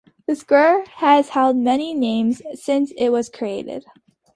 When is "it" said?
2.97-3.09